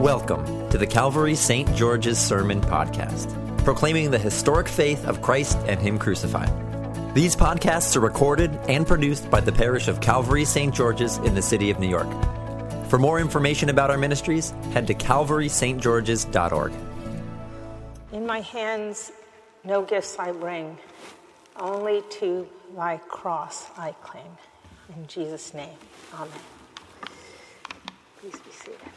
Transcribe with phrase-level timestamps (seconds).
[0.00, 1.76] Welcome to the Calvary St.
[1.76, 6.48] George's Sermon Podcast, proclaiming the historic faith of Christ and Him crucified.
[7.14, 10.74] These podcasts are recorded and produced by the parish of Calvary St.
[10.74, 12.08] George's in the city of New York.
[12.88, 16.72] For more information about our ministries, head to calvarystgeorges.org.
[18.12, 19.12] In my hands,
[19.64, 20.78] no gifts I bring,
[21.56, 24.34] only to thy cross I cling.
[24.96, 25.76] In Jesus' name,
[26.14, 26.30] amen.
[28.18, 28.89] Please be seated.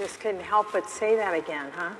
[0.00, 1.90] Just couldn't help but say that again, huh?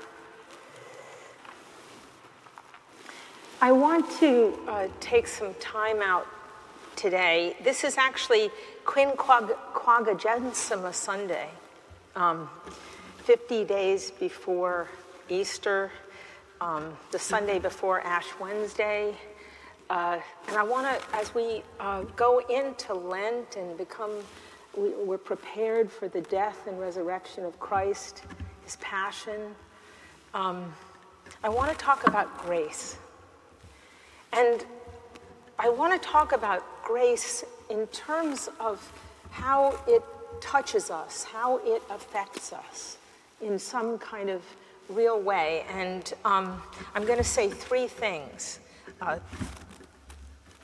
[3.61, 6.25] I want to uh, take some time out
[6.95, 7.55] today.
[7.63, 8.49] This is actually
[8.85, 11.49] Quinquagesima Sunday,
[12.15, 12.49] um,
[13.25, 14.87] 50 days before
[15.29, 15.91] Easter,
[16.59, 19.15] um, the Sunday before Ash Wednesday.
[19.91, 24.09] Uh, and I want to, as we uh, go into Lent and become,
[24.77, 28.23] we, we're prepared for the death and resurrection of Christ,
[28.63, 29.55] his passion,
[30.33, 30.73] um,
[31.43, 32.97] I want to talk about grace.
[34.31, 34.63] And
[35.59, 38.91] I want to talk about grace in terms of
[39.29, 40.03] how it
[40.39, 42.97] touches us, how it affects us
[43.41, 44.41] in some kind of
[44.89, 45.65] real way.
[45.69, 46.61] And um,
[46.95, 48.59] I'm going to say three things.
[49.01, 49.19] Uh,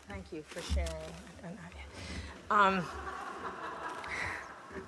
[0.07, 0.91] thank you for sharing.
[2.49, 2.85] Um,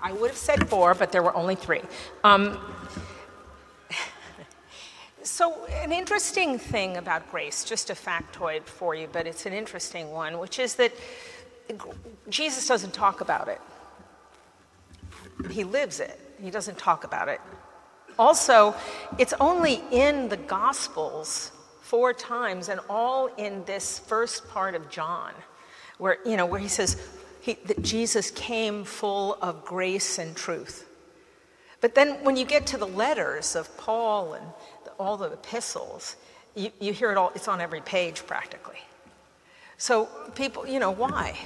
[0.02, 1.82] I would have said four, but there were only three.
[2.24, 2.60] Um,
[5.24, 10.12] so, an interesting thing about grace, just a factoid for you, but it's an interesting
[10.12, 10.92] one, which is that
[12.30, 13.62] Jesus doesn't talk about it.
[15.52, 17.40] He lives it, he doesn't talk about it.
[18.18, 18.76] Also,
[19.18, 25.34] it's only in the Gospels four times, and all in this first part of John,
[25.98, 27.02] where, you know, where he says
[27.42, 30.88] he, that Jesus came full of grace and truth.
[31.82, 34.46] But then when you get to the letters of Paul and
[35.00, 36.18] all the epistles,
[36.56, 38.80] you, you hear it all, it's on every page practically.
[39.78, 41.38] So people, you know, why?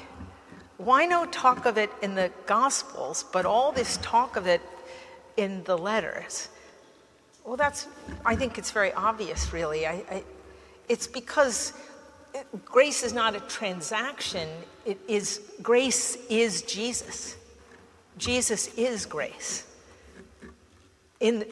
[0.77, 4.61] Why no talk of it in the Gospels, but all this talk of it
[5.37, 6.49] in the letters?
[7.45, 7.87] Well, that's,
[8.25, 9.85] I think it's very obvious, really.
[9.85, 10.23] I, I,
[10.89, 11.73] it's because
[12.65, 14.47] grace is not a transaction,
[14.85, 17.35] it is, grace is Jesus.
[18.17, 19.65] Jesus is grace.
[21.19, 21.43] In,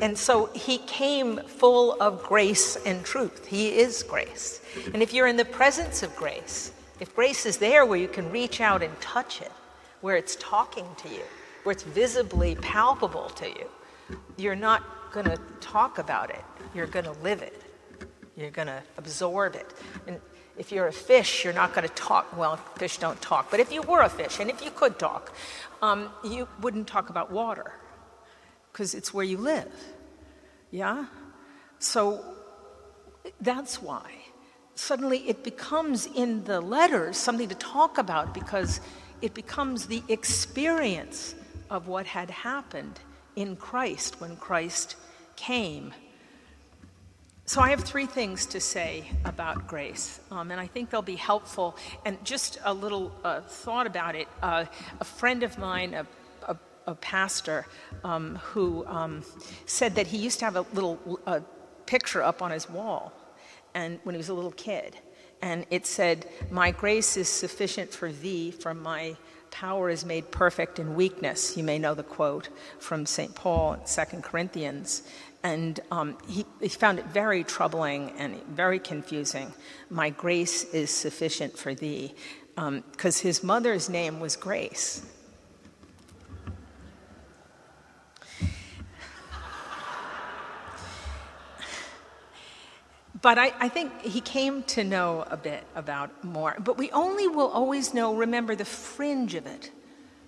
[0.00, 3.46] and so he came full of grace and truth.
[3.46, 4.62] He is grace.
[4.94, 8.30] And if you're in the presence of grace, if grace is there where you can
[8.30, 9.52] reach out and touch it,
[10.00, 11.22] where it's talking to you,
[11.64, 13.66] where it's visibly palpable to you,
[14.38, 16.44] you're not going to talk about it.
[16.74, 17.59] You're going to live it.
[18.40, 19.66] You're going to absorb it.
[20.06, 20.18] And
[20.56, 22.34] if you're a fish, you're not going to talk.
[22.34, 23.50] Well, fish don't talk.
[23.50, 25.34] But if you were a fish, and if you could talk,
[25.82, 27.72] um, you wouldn't talk about water
[28.72, 29.70] because it's where you live.
[30.70, 31.04] Yeah?
[31.78, 32.24] So
[33.42, 34.10] that's why.
[34.74, 38.80] Suddenly it becomes in the letters something to talk about because
[39.20, 41.34] it becomes the experience
[41.68, 43.00] of what had happened
[43.36, 44.96] in Christ when Christ
[45.36, 45.92] came.
[47.50, 51.16] So, I have three things to say about grace, um, and I think they'll be
[51.16, 51.76] helpful.
[52.04, 54.28] And just a little uh, thought about it.
[54.40, 54.66] Uh,
[55.00, 56.06] a friend of mine, a
[56.86, 57.66] a pastor
[58.04, 59.24] um, who um,
[59.66, 60.96] said that he used to have a little
[61.86, 63.12] picture up on his wall
[63.74, 64.96] and when he was a little kid
[65.42, 69.14] and it said my grace is sufficient for thee for my
[69.50, 71.56] power is made perfect in weakness.
[71.56, 75.02] You may know the quote from st paul in 2 corinthians.
[75.42, 79.54] And um, he, he, found it very troubling and very confusing.
[79.88, 82.14] My grace is sufficient for thee.
[82.56, 85.06] Because um, his mother's name was grace
[93.22, 96.56] But I, I, think he came to know a bit about more.
[96.58, 99.70] But we only will always know, remember, the fringe of it,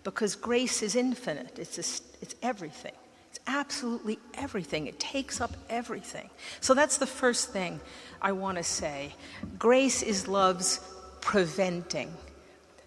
[0.05, 1.59] because grace is infinite.
[1.59, 2.93] It's, it's everything.
[3.31, 4.89] It's absolutely everything.
[4.89, 6.29] It takes up everything.
[6.61, 7.81] So that's the first thing
[8.21, 9.15] I want to say.
[9.59, 10.81] Grace is love's
[11.23, 12.13] preventing.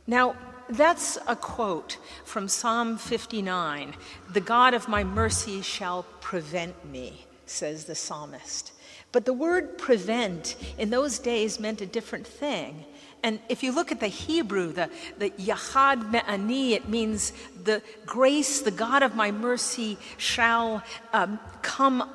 [0.05, 0.35] Now,
[0.69, 3.95] that's a quote from Psalm 59
[4.33, 8.71] The God of my mercy shall prevent me, says the psalmist.
[9.11, 12.85] But the word prevent in those days meant a different thing.
[13.23, 17.33] And if you look at the Hebrew, the, the Yahad Me'ani, it means
[17.63, 22.09] the grace, the God of my mercy, shall um, come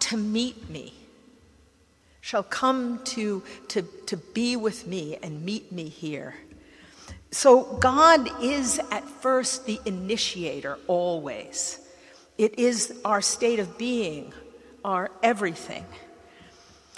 [0.00, 0.92] to meet me,
[2.20, 6.34] shall come to, to, to be with me and meet me here.
[7.30, 11.78] So God is at first the initiator, always.
[12.36, 14.32] It is our state of being,
[14.84, 15.84] our everything.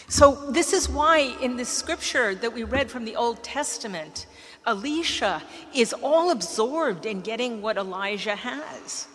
[0.09, 4.27] So, this is why in the scripture that we read from the Old Testament,
[4.67, 5.43] Elisha
[5.75, 9.09] is all absorbed in getting what Elijah has.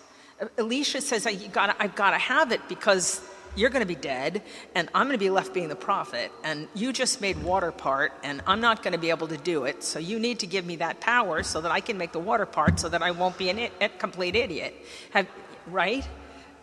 [0.57, 3.21] Elisha says, I've got to have it because
[3.55, 4.43] you're going to be dead,
[4.75, 8.13] and I'm going to be left being the prophet, and you just made water part,
[8.23, 10.65] and I'm not going to be able to do it, so you need to give
[10.65, 13.37] me that power so that I can make the water part so that I won't
[13.37, 14.75] be a complete idiot.
[15.11, 15.27] Have,
[15.65, 16.07] right?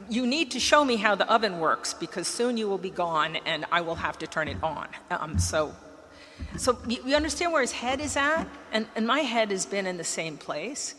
[0.09, 3.37] You need to show me how the oven works because soon you will be gone
[3.47, 4.89] and I will have to turn it on.
[5.11, 5.75] Um, so,
[6.56, 8.47] so you understand where his head is at?
[8.73, 10.95] And, and my head has been in the same place.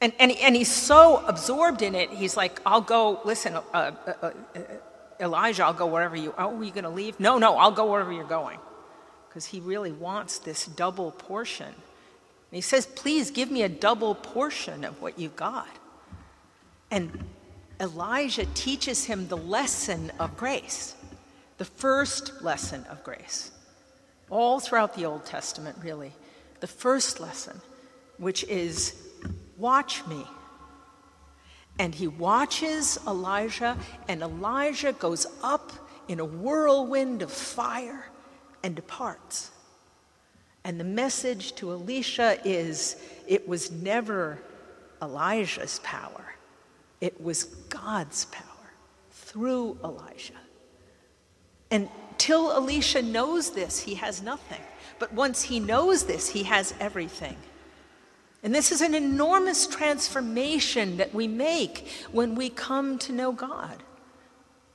[0.00, 3.92] And, and, and he's so absorbed in it, he's like, I'll go, listen, uh, uh,
[4.22, 4.30] uh,
[5.18, 7.18] Elijah, I'll go wherever you, oh, are you going to leave?
[7.18, 8.58] No, no, I'll go wherever you're going.
[9.28, 11.66] Because he really wants this double portion.
[11.66, 11.74] And
[12.52, 15.68] he says, please give me a double portion of what you've got.
[16.90, 17.24] And
[17.80, 20.94] Elijah teaches him the lesson of grace,
[21.58, 23.50] the first lesson of grace.
[24.30, 26.12] All throughout the Old Testament, really.
[26.60, 27.60] The first lesson,
[28.18, 29.00] which is
[29.56, 30.26] watch me
[31.78, 33.76] and he watches Elijah,
[34.08, 35.72] and Elijah goes up
[36.08, 38.06] in a whirlwind of fire
[38.64, 39.50] and departs.
[40.64, 42.96] And the message to Elisha is
[43.26, 44.38] it was never
[45.00, 46.34] Elijah's power,
[47.00, 48.44] it was God's power
[49.12, 50.32] through Elijah.
[51.70, 54.60] And till Elisha knows this, he has nothing.
[54.98, 57.36] But once he knows this, he has everything.
[58.42, 63.82] And this is an enormous transformation that we make when we come to know God.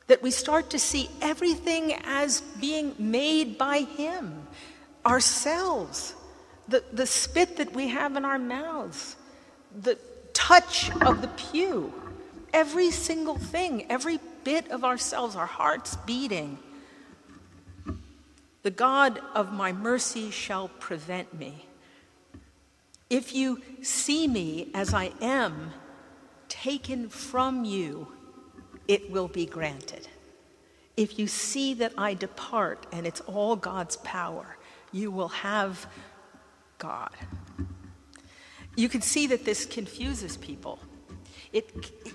[0.07, 4.47] That we start to see everything as being made by Him,
[5.05, 6.13] ourselves,
[6.67, 9.15] the, the spit that we have in our mouths,
[9.81, 9.97] the
[10.33, 11.93] touch of the pew,
[12.53, 16.59] every single thing, every bit of ourselves, our hearts beating.
[18.61, 21.65] The God of my mercy shall prevent me.
[23.09, 25.73] If you see me as I am,
[26.47, 28.07] taken from you,
[28.87, 30.07] it will be granted.
[30.95, 34.57] If you see that I depart and it's all God's power,
[34.91, 35.87] you will have
[36.77, 37.11] God.
[38.75, 40.79] You can see that this confuses people.
[41.53, 41.69] It,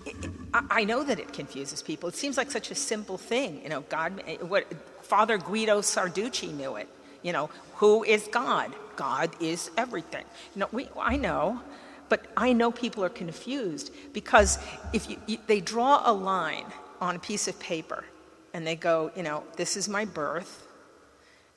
[0.05, 0.17] it,
[0.53, 2.09] I know that it confuses people.
[2.09, 3.63] It seems like such a simple thing.
[3.63, 4.67] You know, God, what,
[5.03, 6.89] Father Guido Sarducci knew it.
[7.23, 8.75] You know, who is God?
[8.97, 10.25] God is everything.
[10.55, 11.61] You know, we, I know,
[12.09, 14.59] but I know people are confused because
[14.93, 16.67] if you, you, they draw a line
[17.01, 18.05] on a piece of paper
[18.53, 20.67] and they go, you know, this is my birth,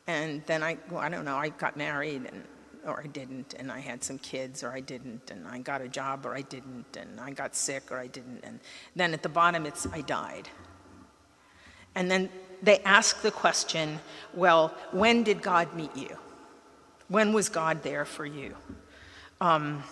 [0.07, 2.43] and then I, well, I don't know, I got married and
[2.85, 5.87] or I didn't, and I had some kids, or I didn't, and I got a
[5.87, 8.59] job, or I didn't, and I got sick, or I didn't, and
[8.95, 10.49] then at the bottom it's I died.
[11.95, 12.29] And then
[12.61, 13.99] they ask the question
[14.33, 16.17] well, when did God meet you?
[17.07, 18.55] When was God there for you?
[19.41, 19.83] Um,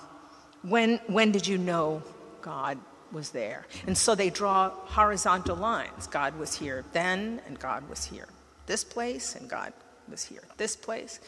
[0.61, 2.01] when, when did you know
[2.41, 2.77] God
[3.11, 3.65] was there?
[3.87, 6.07] And so they draw horizontal lines.
[6.07, 8.27] God was here then, and God was here
[8.67, 9.73] this place, and God
[10.07, 11.19] was here this place.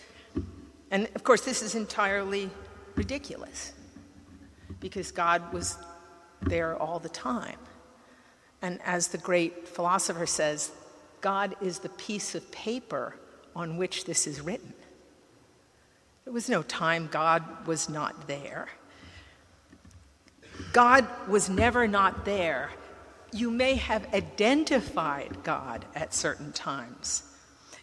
[0.92, 2.50] And of course, this is entirely
[2.96, 3.74] ridiculous
[4.80, 5.78] because God was
[6.42, 7.58] there all the time.
[8.62, 10.72] And as the great philosopher says,
[11.22, 13.16] God is the piece of paper
[13.56, 14.74] on which this is written.
[16.26, 18.68] There was no time God was not there.
[20.74, 22.70] God was never not there.
[23.32, 27.24] You may have identified God at certain times.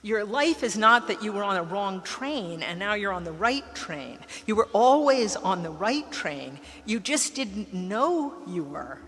[0.03, 3.25] Your life is not that you were on a wrong train and now you're on
[3.25, 4.19] the right train.
[4.47, 6.61] You were always on the right train.
[6.87, 8.99] You just didn't know you were.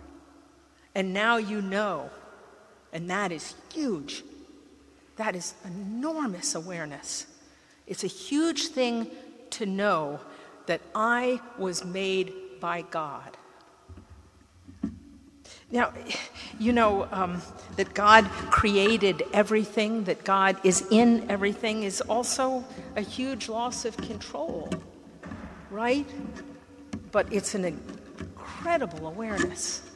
[0.94, 2.10] And now you know.
[2.92, 4.24] And that is huge.
[5.16, 7.26] That is enormous awareness.
[7.86, 9.08] It's a huge thing
[9.50, 10.20] to know
[10.66, 13.36] that I was made by God.
[15.72, 15.92] Now,
[16.58, 17.40] you know um,
[17.76, 22.64] that God created everything, that God is in everything, is also
[22.96, 24.68] a huge loss of control,
[25.70, 26.06] right?
[27.12, 29.88] But it's an incredible awareness.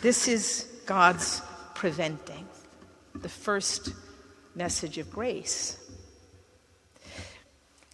[0.00, 1.42] This is God's
[1.74, 2.46] preventing,
[3.14, 3.92] the first
[4.54, 5.78] message of grace.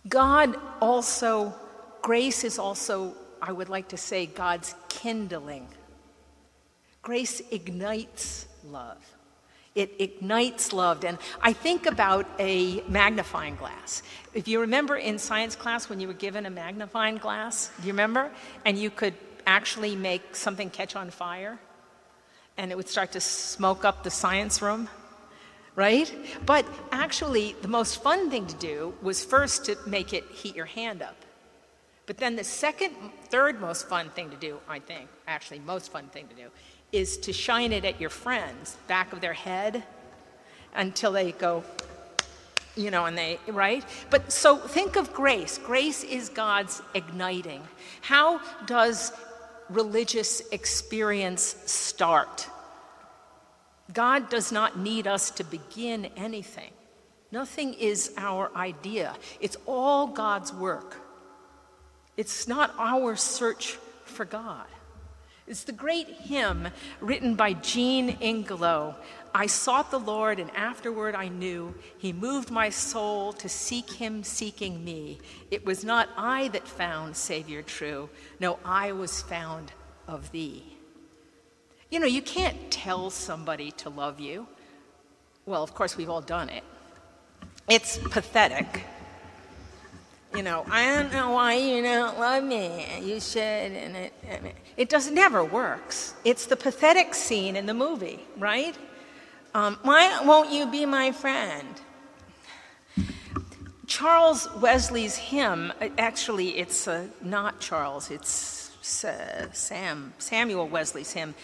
[0.09, 1.55] God also,
[2.03, 5.67] grace is also, I would like to say, God's kindling.
[7.03, 8.99] Grace ignites love.
[9.75, 11.05] It ignites love.
[11.05, 14.03] And I think about a magnifying glass.
[14.35, 17.93] If you remember in science class when you were given a magnifying glass, do you
[17.93, 18.31] remember?
[18.65, 19.15] And you could
[19.47, 21.59] actually make something catch on fire
[22.59, 24.89] and it would start to smoke up the science room,
[25.77, 26.13] right?
[26.45, 30.67] But actually, the most fun thing to do was first to make it heat your
[30.67, 31.17] hand up.
[32.05, 32.95] But then the second,
[33.29, 36.51] third most fun thing to do, I think, actually, most fun thing to do,
[36.93, 39.83] is to shine it at your friends, back of their head,
[40.75, 41.65] until they go,
[42.77, 43.85] you know, and they, right?
[44.11, 45.59] But so think of grace.
[45.59, 47.63] Grace is God's igniting.
[48.01, 49.13] How does
[49.69, 52.49] religious experience start?
[53.93, 56.71] God does not need us to begin anything.
[57.33, 59.15] Nothing is our idea.
[59.41, 60.97] It's all God's work.
[62.17, 64.67] It's not our search for God.
[65.51, 66.69] It's the great hymn
[67.01, 68.95] written by Jean Ingelow.
[69.35, 74.23] I sought the Lord, and afterward I knew he moved my soul to seek him,
[74.23, 75.19] seeking me.
[75.51, 79.73] It was not I that found Savior true, no, I was found
[80.07, 80.77] of thee.
[81.91, 84.47] You know, you can't tell somebody to love you.
[85.47, 86.63] Well, of course, we've all done it.
[87.69, 88.85] It's pathetic.
[90.35, 92.87] You know, I don't know why you don't love me.
[93.03, 94.13] You should, and it,
[94.77, 96.15] it does never works.
[96.25, 98.77] It's the pathetic scene in the movie, right?
[99.55, 101.67] Um, why won't you be my friend?
[103.89, 111.35] Charles Wesley's hymn, uh, actually, it's uh, not Charles, it's uh, Sam, Samuel Wesley's hymn.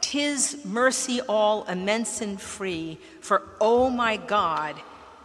[0.00, 4.74] Tis mercy all immense and free, for oh my God,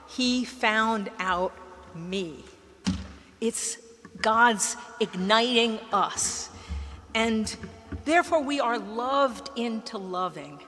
[0.08, 1.52] he found out
[1.96, 2.44] me.
[3.40, 3.78] It's
[4.22, 6.50] God's igniting us.
[7.14, 7.56] And
[8.06, 10.60] therefore, we are loved into loving.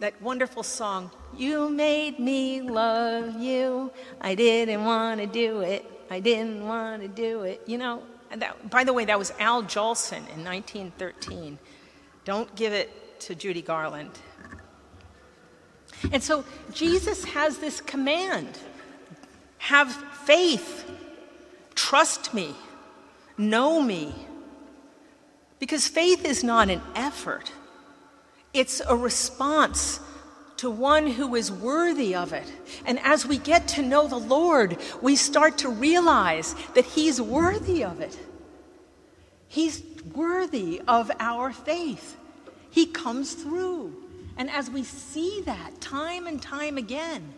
[0.00, 3.92] That wonderful song, You Made Me Love You.
[4.20, 5.84] I didn't want to do it.
[6.10, 7.62] I didn't want to do it.
[7.66, 8.02] You know,
[8.34, 11.58] that, by the way, that was Al Jolson in 1913.
[12.24, 14.10] Don't give it to Judy Garland.
[16.12, 18.58] And so Jesus has this command
[19.58, 19.90] have
[20.26, 20.84] faith
[21.84, 22.54] Trust me.
[23.36, 24.14] Know me.
[25.58, 27.52] Because faith is not an effort,
[28.54, 30.00] it's a response
[30.56, 32.50] to one who is worthy of it.
[32.86, 37.84] And as we get to know the Lord, we start to realize that He's worthy
[37.84, 38.18] of it.
[39.46, 39.82] He's
[40.14, 42.16] worthy of our faith.
[42.70, 43.94] He comes through.
[44.38, 47.34] And as we see that time and time again,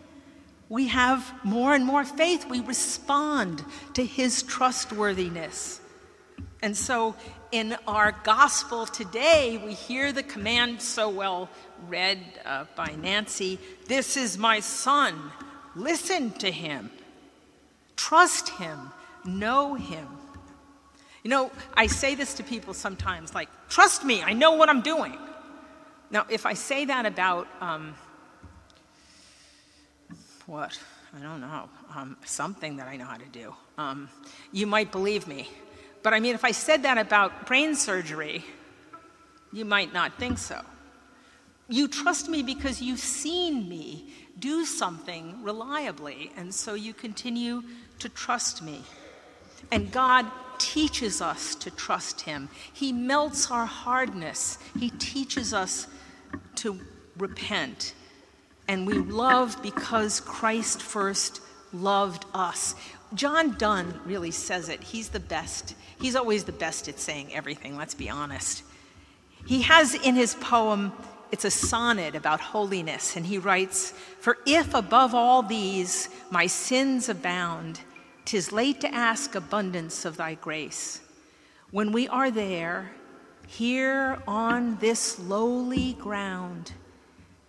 [0.69, 2.45] we have more and more faith.
[2.49, 5.79] We respond to his trustworthiness.
[6.61, 7.15] And so
[7.51, 11.49] in our gospel today, we hear the command so well
[11.87, 15.31] read uh, by Nancy This is my son.
[15.75, 16.89] Listen to him.
[17.95, 18.91] Trust him.
[19.23, 20.07] Know him.
[21.23, 24.81] You know, I say this to people sometimes like, trust me, I know what I'm
[24.81, 25.17] doing.
[26.09, 27.95] Now, if I say that about, um,
[30.47, 30.79] what?
[31.15, 31.69] I don't know.
[31.95, 33.53] Um, something that I know how to do.
[33.77, 34.09] Um,
[34.51, 35.49] you might believe me.
[36.03, 38.43] But I mean, if I said that about brain surgery,
[39.53, 40.61] you might not think so.
[41.69, 47.63] You trust me because you've seen me do something reliably, and so you continue
[47.99, 48.83] to trust me.
[49.71, 50.25] And God
[50.59, 52.47] teaches us to trust Him.
[52.71, 55.87] He melts our hardness, He teaches us
[56.55, 56.79] to
[57.17, 57.93] repent
[58.67, 61.41] and we love because Christ first
[61.73, 62.75] loved us.
[63.13, 64.83] John Donne really says it.
[64.83, 65.75] He's the best.
[65.99, 68.63] He's always the best at saying everything, let's be honest.
[69.45, 70.91] He has in his poem,
[71.31, 77.07] it's a sonnet about holiness, and he writes For if above all these my sins
[77.07, 77.79] abound,
[78.25, 81.01] tis late to ask abundance of thy grace.
[81.71, 82.91] When we are there,
[83.47, 86.73] here on this lowly ground,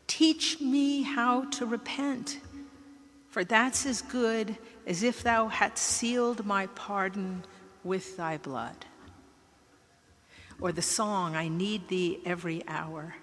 [0.08, 2.40] Teach me how to repent,
[3.30, 7.44] for that's as good as if thou hadst sealed my pardon
[7.84, 8.86] with thy blood.
[10.60, 13.14] Or the song, I need thee every hour.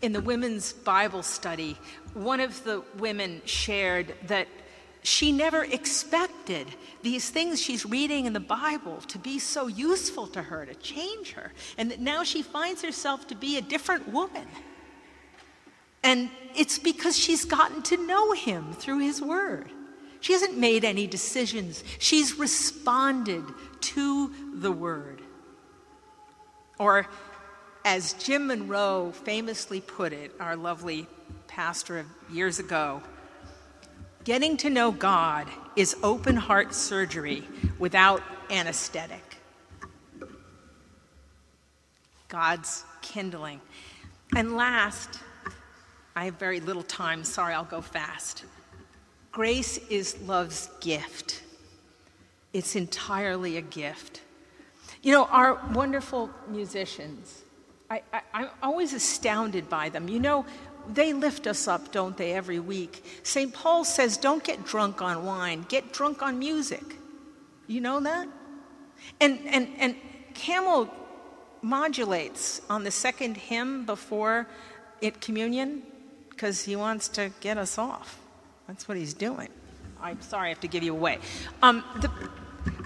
[0.00, 1.76] In the women's Bible study,
[2.14, 4.48] one of the women shared that
[5.02, 6.66] she never expected
[7.02, 11.32] these things she's reading in the Bible to be so useful to her, to change
[11.32, 14.46] her, and that now she finds herself to be a different woman.
[16.04, 19.70] And it's because she's gotten to know him through his word.
[20.20, 23.44] She hasn't made any decisions, she's responded
[23.80, 25.20] to the word.
[26.78, 27.06] Or
[27.84, 31.06] as Jim Monroe famously put it, our lovely
[31.46, 33.02] pastor of years ago,
[34.24, 35.46] getting to know God
[35.76, 37.46] is open heart surgery
[37.78, 39.36] without anesthetic.
[42.28, 43.60] God's kindling.
[44.34, 45.20] And last,
[46.16, 48.44] I have very little time, sorry, I'll go fast.
[49.32, 51.42] Grace is love's gift.
[52.52, 54.20] It's entirely a gift.
[55.02, 57.42] You know, our wonderful musicians,
[57.90, 58.02] I,
[58.32, 60.08] am always astounded by them.
[60.08, 60.46] You know,
[60.92, 63.04] they lift us up, don't they, every week?
[63.24, 63.52] St.
[63.52, 66.96] Paul says, don't get drunk on wine, get drunk on music.
[67.66, 68.28] You know that?
[69.20, 69.96] And, and, and
[70.34, 70.88] Camel
[71.60, 74.46] modulates on the second hymn before
[75.00, 75.82] it communion
[76.34, 78.20] because he wants to get us off.
[78.66, 79.48] That's what he's doing.
[80.00, 81.18] I'm sorry I have to give you away.
[81.62, 82.10] Um, the,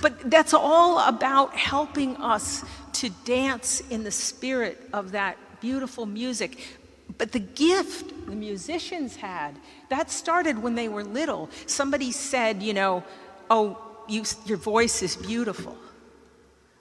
[0.01, 2.65] but that's all about helping us
[2.95, 6.79] to dance in the spirit of that beautiful music.
[7.17, 11.49] But the gift the musicians had, that started when they were little.
[11.67, 13.03] Somebody said, you know,
[13.51, 13.79] oh,
[14.09, 15.77] you, your voice is beautiful.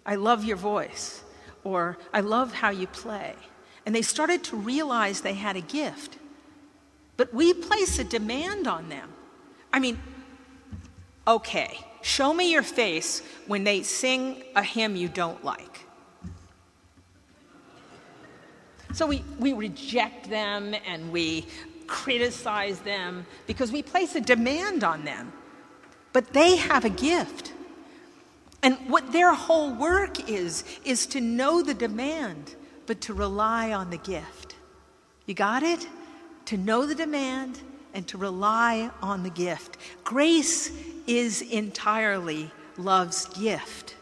[0.06, 1.24] I love your voice.
[1.64, 3.34] Or I love how you play.
[3.86, 6.18] And they started to realize they had a gift.
[7.18, 9.10] But we place a demand on them.
[9.74, 10.00] I mean,
[11.28, 15.88] okay, show me your face when they sing a hymn you don't like.
[18.94, 21.46] So we, we reject them and we
[21.88, 25.34] criticize them because we place a demand on them.
[26.14, 27.54] But they have a gift.
[28.64, 32.56] And what their whole work is, is to know the demand,
[32.86, 34.56] but to rely on the gift.
[35.26, 35.88] You got it?
[36.48, 37.60] To know the demand
[37.94, 39.78] and to rely on the gift.
[40.04, 40.72] Grace
[41.06, 43.96] is entirely love's gift.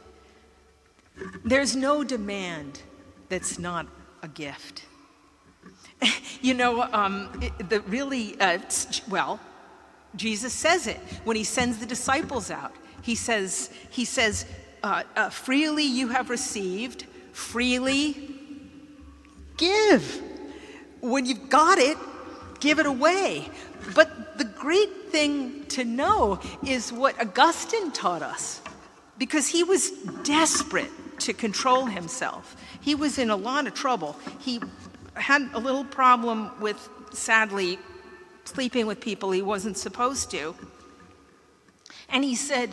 [1.43, 2.81] There's no demand
[3.29, 3.87] that's not
[4.21, 4.85] a gift.
[6.41, 7.29] you know, um,
[7.69, 8.59] the really, uh,
[9.09, 9.39] well,
[10.15, 12.75] Jesus says it when he sends the disciples out.
[13.01, 14.45] He says, he says
[14.83, 18.35] uh, uh, freely you have received, freely
[19.57, 20.21] give.
[21.01, 21.98] When you've got it,
[22.59, 23.50] give it away.
[23.94, 28.61] But the great thing to know is what Augustine taught us,
[29.18, 29.91] because he was
[30.24, 32.55] desperate to control himself.
[32.81, 34.18] He was in a lot of trouble.
[34.39, 34.61] He
[35.15, 37.79] had a little problem with, sadly,
[38.44, 40.55] sleeping with people he wasn't supposed to.
[42.09, 42.70] And he said,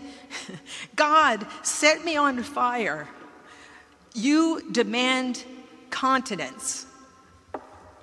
[0.96, 3.08] God, set me on fire.
[4.14, 5.44] You demand
[5.90, 6.86] continence.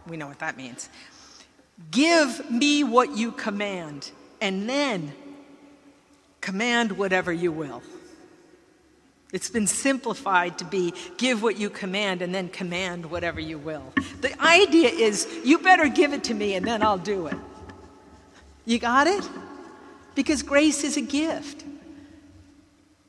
[0.07, 0.89] We know what that means.
[1.91, 4.11] Give me what you command,
[4.41, 5.13] and then
[6.41, 7.81] command whatever you will.
[9.31, 13.93] It's been simplified to be give what you command and then command whatever you will.
[14.21, 17.37] The idea is you better give it to me and then I'll do it.
[18.65, 19.29] You got it?
[20.19, 21.63] because grace is a gift.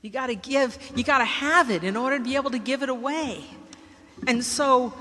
[0.01, 2.59] You got to give, you got to have it in order to be able to
[2.59, 3.45] give it away.
[4.29, 4.95] And so,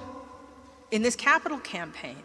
[0.90, 2.18] in this capital campaign,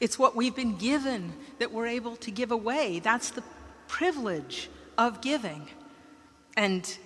[0.00, 3.00] it's what we've been given that we're able to give away.
[3.00, 3.42] That's the
[3.88, 5.68] privilege of giving.
[6.56, 6.98] And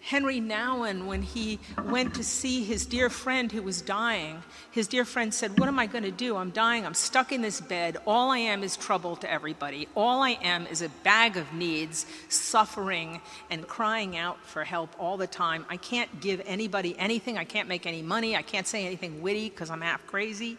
[0.00, 5.04] Henri Nouwen, when he went to see his dear friend who was dying, his dear
[5.04, 6.36] friend said, What am I going to do?
[6.36, 6.86] I'm dying.
[6.86, 7.98] I'm stuck in this bed.
[8.06, 9.88] All I am is trouble to everybody.
[9.94, 15.16] All I am is a bag of needs, suffering, and crying out for help all
[15.16, 15.66] the time.
[15.68, 17.36] I can't give anybody anything.
[17.36, 18.36] I can't make any money.
[18.36, 20.58] I can't say anything witty because I'm half crazy.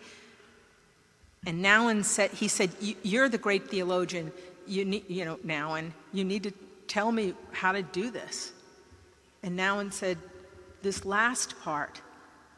[1.46, 2.72] And Nouwen said, He said,
[3.04, 4.32] You're the great theologian.
[4.68, 6.54] You, need, you know, Nouwen, you need to
[6.88, 8.52] tell me how to do this.
[9.42, 10.18] And Nouwen said,
[10.82, 12.02] This last part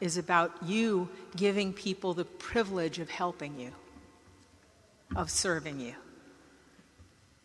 [0.00, 3.70] is about you giving people the privilege of helping you,
[5.14, 5.94] of serving you.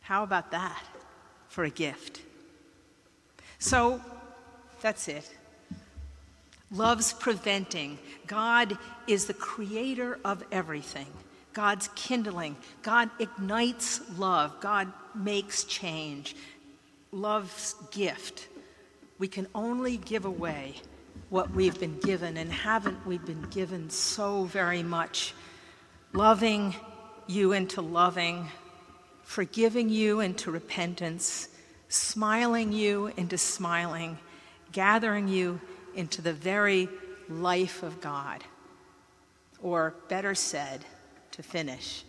[0.02, 0.82] How about that
[1.50, 2.22] for a gift?
[3.60, 4.02] So
[4.82, 5.30] that's it.
[6.72, 8.00] Love's preventing.
[8.26, 11.08] God is the creator of everything.
[11.58, 12.56] God's kindling.
[12.84, 14.62] God ignites love.
[14.62, 16.36] God makes change.
[17.12, 18.48] Love's gift
[19.20, 20.76] we can only give away
[21.30, 25.34] what we've been given, and haven't we been given so very much?
[26.14, 26.76] Loving
[27.26, 28.48] you into loving,
[29.24, 31.50] forgiving you into repentance,
[31.90, 34.18] smiling you into smiling,
[34.72, 35.60] gathering you
[35.96, 36.88] into the very
[37.28, 38.44] life of God.
[39.62, 40.86] Or, better said,
[41.38, 42.04] to finish,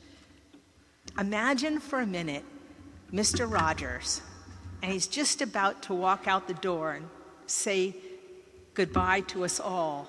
[1.19, 2.45] imagine for a minute
[3.13, 3.51] Mr.
[3.51, 4.21] Rogers
[4.83, 7.09] and he's just about to walk out the door and
[7.47, 7.95] say
[8.75, 10.09] goodbye to us all.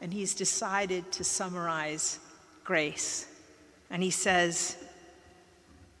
[0.00, 2.18] and he's decided to summarize
[2.64, 3.28] grace.
[3.88, 4.76] And he says,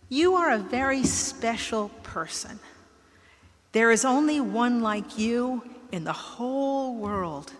[0.08, 2.58] You are a very special person.
[3.70, 7.52] There is only one like you in the whole world.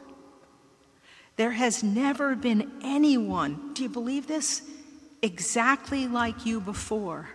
[1.37, 4.63] There has never been anyone, do you believe this?
[5.23, 7.29] Exactly like you before.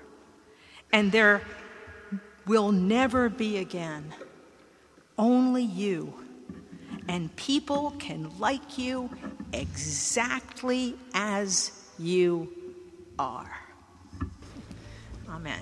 [0.92, 1.42] And there
[2.46, 4.14] will never be again.
[5.18, 6.14] Only you.
[7.08, 9.10] And people can like you
[9.54, 12.50] exactly as you
[13.18, 13.50] are.
[15.30, 15.62] Amen.